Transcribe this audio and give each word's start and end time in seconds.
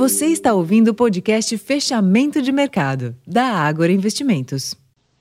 Você 0.00 0.26
está 0.28 0.54
ouvindo 0.54 0.92
o 0.92 0.94
podcast 0.94 1.58
Fechamento 1.58 2.40
de 2.40 2.50
Mercado, 2.50 3.14
da 3.26 3.44
Ágora 3.44 3.92
Investimentos. 3.92 4.74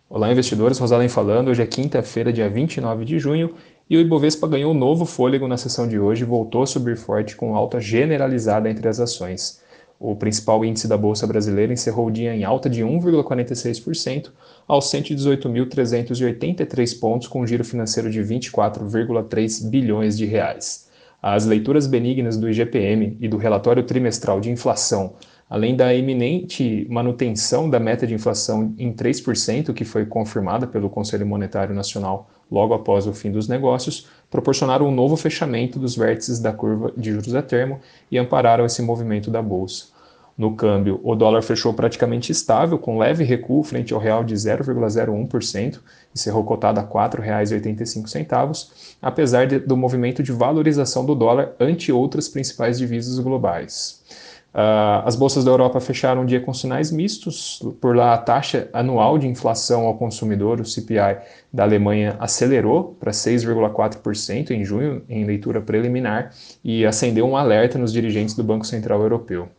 Olá, 0.09 0.31
investidores. 0.31 0.77
Rosalém 0.77 1.09
falando. 1.09 1.49
Hoje 1.49 1.61
é 1.61 1.67
quinta-feira, 1.67 2.31
dia 2.31 2.49
29 2.49 3.03
de 3.03 3.19
junho, 3.19 3.55
e 3.89 3.97
o 3.97 3.99
Ibovespa 3.99 4.47
ganhou 4.47 4.73
novo 4.73 5.05
fôlego 5.05 5.49
na 5.49 5.57
sessão 5.57 5.85
de 5.85 5.99
hoje 5.99 6.23
e 6.23 6.25
voltou 6.25 6.63
a 6.63 6.65
subir 6.65 6.95
forte 6.95 7.35
com 7.35 7.57
alta 7.57 7.81
generalizada 7.81 8.69
entre 8.69 8.87
as 8.87 9.01
ações. 9.01 9.61
O 9.99 10.15
principal 10.15 10.63
índice 10.63 10.87
da 10.87 10.97
Bolsa 10.97 11.27
Brasileira 11.27 11.73
encerrou 11.73 12.07
o 12.07 12.11
dia 12.11 12.33
em 12.33 12.45
alta 12.45 12.69
de 12.69 12.81
1,46% 12.81 14.29
aos 14.65 14.85
118.383 14.85 16.99
pontos, 17.01 17.27
com 17.27 17.41
um 17.41 17.47
giro 17.47 17.65
financeiro 17.65 18.09
de 18.09 18.21
24,3 18.21 19.69
bilhões 19.69 20.17
de 20.17 20.25
reais. 20.25 20.87
As 21.21 21.45
leituras 21.45 21.85
benignas 21.85 22.37
do 22.37 22.49
IGPM 22.49 23.17
e 23.19 23.27
do 23.27 23.35
relatório 23.37 23.83
trimestral 23.83 24.39
de 24.39 24.49
inflação, 24.49 25.15
além 25.49 25.75
da 25.75 25.93
iminente 25.93 26.87
manutenção 26.89 27.69
da 27.69 27.79
meta 27.79 28.07
de 28.07 28.13
inflação 28.13 28.73
em 28.77 28.93
3%, 28.93 29.73
que 29.73 29.83
foi 29.83 30.05
confirmada 30.05 30.65
pelo 30.65 30.89
Conselho 30.89 31.25
Monetário 31.25 31.75
Nacional 31.75 32.29
logo 32.49 32.73
após 32.73 33.05
o 33.05 33.13
fim 33.13 33.31
dos 33.31 33.47
negócios, 33.47 34.07
proporcionaram 34.29 34.87
um 34.87 34.91
novo 34.91 35.17
fechamento 35.17 35.77
dos 35.77 35.95
vértices 35.95 36.39
da 36.39 36.53
curva 36.53 36.93
de 36.95 37.11
juros 37.11 37.35
a 37.35 37.41
termo 37.41 37.79
e 38.09 38.17
ampararam 38.17 38.65
esse 38.65 38.81
movimento 38.81 39.29
da 39.29 39.41
bolsa. 39.41 39.98
No 40.39 40.55
câmbio, 40.55 41.01
o 41.03 41.15
dólar 41.15 41.41
fechou 41.41 41.73
praticamente 41.73 42.31
estável, 42.31 42.79
com 42.79 42.97
leve 42.97 43.25
recuo 43.25 43.61
frente 43.61 43.93
ao 43.93 43.99
real 43.99 44.23
de 44.23 44.33
0,01%, 44.33 45.79
encerrou 46.15 46.45
cotado 46.45 46.79
a 46.79 46.83
R$ 46.83 46.87
4,85, 46.87 48.69
apesar 49.01 49.45
de, 49.45 49.59
do 49.59 49.75
movimento 49.75 50.23
de 50.23 50.31
valorização 50.31 51.05
do 51.05 51.13
dólar 51.13 51.51
ante 51.59 51.91
outras 51.91 52.29
principais 52.29 52.77
divisas 52.77 53.19
globais. 53.19 54.01
Uh, 54.53 55.03
as 55.05 55.17
bolsas 55.17 55.43
da 55.43 55.51
Europa 55.51 55.81
fecharam 55.81 56.21
o 56.21 56.25
dia 56.25 56.39
com 56.39 56.53
sinais 56.53 56.89
mistos. 56.89 57.61
Por 57.81 57.93
lá, 57.93 58.13
a 58.13 58.17
taxa 58.17 58.69
anual 58.71 59.17
de 59.19 59.27
inflação 59.27 59.87
ao 59.87 59.97
consumidor, 59.97 60.61
o 60.61 60.65
CPI, 60.65 61.17
da 61.51 61.63
Alemanha 61.63 62.15
acelerou 62.17 62.95
para 62.97 63.11
6,4% 63.11 64.51
em 64.51 64.63
junho, 64.63 65.03
em 65.09 65.25
leitura 65.25 65.59
preliminar, 65.59 66.31
e 66.63 66.85
acendeu 66.85 67.27
um 67.27 67.35
alerta 67.35 67.77
nos 67.77 67.91
dirigentes 67.91 68.35
do 68.35 68.43
Banco 68.43 68.65
Central 68.65 69.01
Europeu. 69.01 69.49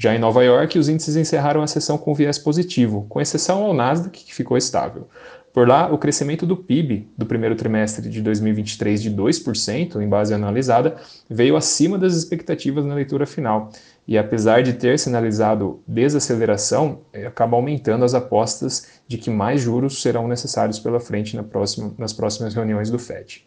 Já 0.00 0.14
em 0.14 0.18
Nova 0.18 0.44
York, 0.44 0.78
os 0.78 0.88
índices 0.88 1.16
encerraram 1.16 1.60
a 1.60 1.66
sessão 1.66 1.98
com 1.98 2.14
viés 2.14 2.38
positivo, 2.38 3.04
com 3.08 3.20
exceção 3.20 3.64
ao 3.64 3.74
Nasdaq, 3.74 4.24
que 4.24 4.32
ficou 4.32 4.56
estável. 4.56 5.08
Por 5.52 5.66
lá, 5.66 5.92
o 5.92 5.98
crescimento 5.98 6.46
do 6.46 6.56
PIB 6.56 7.08
do 7.18 7.26
primeiro 7.26 7.56
trimestre 7.56 8.08
de 8.08 8.22
2023 8.22 9.02
de 9.02 9.10
2%, 9.10 10.00
em 10.00 10.08
base 10.08 10.32
analisada, 10.32 10.94
veio 11.28 11.56
acima 11.56 11.98
das 11.98 12.14
expectativas 12.14 12.84
na 12.84 12.94
leitura 12.94 13.26
final. 13.26 13.72
E 14.06 14.16
apesar 14.16 14.62
de 14.62 14.74
ter 14.74 15.00
sinalizado 15.00 15.82
desaceleração, 15.84 17.00
eh, 17.12 17.26
acaba 17.26 17.56
aumentando 17.56 18.04
as 18.04 18.14
apostas 18.14 18.86
de 19.08 19.18
que 19.18 19.30
mais 19.30 19.60
juros 19.60 20.00
serão 20.00 20.28
necessários 20.28 20.78
pela 20.78 21.00
frente 21.00 21.34
na 21.34 21.42
próxima, 21.42 21.92
nas 21.98 22.12
próximas 22.12 22.54
reuniões 22.54 22.88
do 22.88 23.00
FED. 23.00 23.44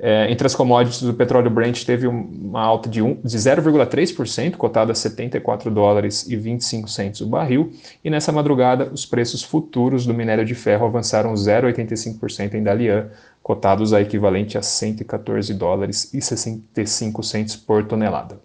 É, 0.00 0.30
entre 0.30 0.46
as 0.46 0.54
commodities, 0.54 1.02
o 1.02 1.12
petróleo 1.12 1.50
Brent 1.50 1.84
teve 1.84 2.06
uma 2.06 2.60
alta 2.60 2.88
de, 2.88 3.02
um, 3.02 3.14
de 3.14 3.36
0,3%, 3.36 4.56
cotado 4.56 4.92
a 4.92 4.94
74 4.94 5.70
dólares 5.70 6.28
e 6.28 6.36
25 6.36 6.88
centos 6.88 7.20
o 7.20 7.26
barril, 7.26 7.72
e 8.04 8.08
nessa 8.08 8.30
madrugada 8.30 8.90
os 8.92 9.04
preços 9.04 9.42
futuros 9.42 10.06
do 10.06 10.14
minério 10.14 10.44
de 10.44 10.54
ferro 10.54 10.86
avançaram 10.86 11.34
0,85% 11.34 12.54
em 12.54 12.62
Dalian, 12.62 13.08
cotados 13.42 13.92
a 13.92 14.00
equivalente 14.00 14.56
a 14.56 14.62
114 14.62 15.52
dólares 15.54 16.14
e 16.14 16.20
65 16.20 17.22
centos 17.24 17.56
por 17.56 17.84
tonelada. 17.84 18.38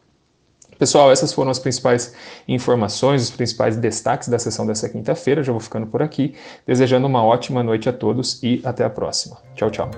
Pessoal, 0.80 1.12
essas 1.12 1.32
foram 1.32 1.52
as 1.52 1.60
principais 1.60 2.16
informações, 2.48 3.23
os 3.23 3.32
principais 3.32 3.78
destaques 3.78 4.28
da 4.28 4.40
sessão 4.40 4.66
dessa 4.66 4.90
quinta-feira. 4.90 5.44
Já 5.44 5.52
vou 5.52 5.62
ficando 5.62 5.86
por 5.86 6.02
aqui, 6.02 6.33
desejando 6.66 7.06
uma 7.06 7.23
ótima 7.23 7.61
noite 7.64 7.88
a 7.88 7.94
todos 7.94 8.42
e 8.42 8.60
até 8.66 8.83
a 8.83 8.89
próxima. 8.89 9.38
Tchau, 9.56 9.70
tchau. 9.70 9.92